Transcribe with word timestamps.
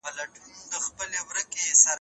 تاسو 0.69 0.89
به 0.97 1.03
د 1.11 1.13
علم 1.15 1.25
په 1.27 1.31
رڼا 1.35 1.43
کي 1.51 1.57
روان 1.59 1.69
ياست. 1.69 1.87